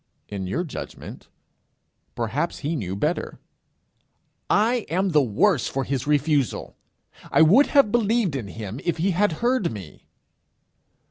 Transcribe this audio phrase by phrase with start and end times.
[0.29, 1.27] In your judgment.
[2.15, 3.37] Perhaps he knew better.
[4.49, 6.75] 'I am the worse for his refusal.
[7.31, 10.07] I would have believed in him if he had heard me.'